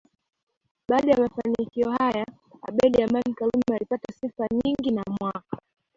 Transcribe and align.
Baada 0.87 1.11
ya 1.11 1.17
mafanikio 1.17 1.91
hayo 1.91 2.25
Abeid 2.61 3.01
Amani 3.01 3.33
Karume 3.33 3.75
alipata 3.75 4.13
sifa 4.21 4.47
nyingi 4.65 4.91
na 4.91 5.03
mwaka 5.21 5.57